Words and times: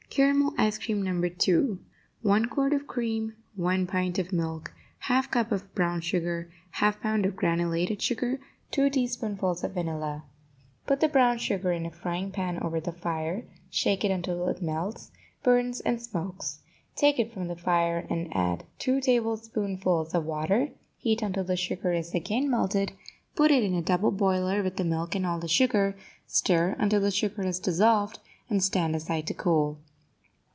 CARAMEL 0.13 0.53
ICE 0.57 0.77
CREAM, 0.77 1.03
No. 1.03 1.29
2 1.29 1.79
1 2.21 2.45
quart 2.47 2.73
of 2.73 2.85
cream 2.85 3.33
1 3.55 3.87
pint 3.87 4.19
of 4.19 4.33
milk 4.33 4.73
1/2 5.05 5.31
cupful 5.31 5.55
of 5.55 5.73
brown 5.73 6.01
sugar 6.01 6.51
1/2 6.75 6.99
pound 6.99 7.25
of 7.25 7.37
granulated 7.37 8.01
sugar 8.01 8.41
2 8.71 8.89
teaspoonfuls 8.89 9.63
of 9.63 9.71
vanilla 9.71 10.25
Put 10.85 10.99
the 10.99 11.07
brown 11.07 11.37
sugar 11.37 11.71
in 11.71 11.85
a 11.85 11.89
frying 11.91 12.29
pan 12.31 12.59
over 12.61 12.81
the 12.81 12.91
fire, 12.91 13.45
shake 13.69 14.03
it 14.03 14.11
until 14.11 14.49
it 14.49 14.61
melts, 14.61 15.11
burns 15.43 15.79
and 15.79 16.01
smokes. 16.01 16.59
Take 16.97 17.17
it 17.17 17.31
from 17.31 17.47
the 17.47 17.55
fire 17.55 18.05
and 18.09 18.35
add 18.35 18.65
two 18.79 18.99
tablespoonfuls 18.99 20.13
of 20.13 20.25
water; 20.25 20.71
heat 20.97 21.21
until 21.21 21.45
the 21.45 21.55
sugar 21.55 21.93
is 21.93 22.13
again 22.13 22.49
melted, 22.51 22.91
put 23.33 23.49
it 23.49 23.63
in 23.63 23.73
a 23.75 23.81
double 23.81 24.11
boiler 24.11 24.61
with 24.61 24.75
the 24.75 24.83
milk 24.83 25.15
and 25.15 25.25
all 25.25 25.39
the 25.39 25.47
sugar, 25.47 25.95
stir 26.27 26.75
until 26.79 26.99
the 26.99 27.11
sugar 27.11 27.43
is 27.43 27.59
dissolved, 27.61 28.19
and 28.49 28.61
stand 28.61 28.93
aside 28.93 29.25
to 29.27 29.33
cool. 29.33 29.79